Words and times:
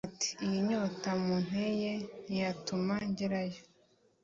ati 0.09 0.29
"iyi 0.45 0.59
nyota 0.69 1.09
munteye 1.23 1.91
ntiyatuma 2.25 2.93
ngerayo 3.09 3.61